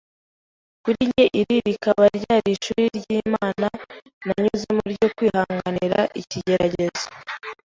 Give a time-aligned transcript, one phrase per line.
[0.83, 3.67] Kuri njye iri rikaba ryari ishuri ry’Imana
[4.27, 7.05] nanyuzemo ryo kwihanganira ikigeragezo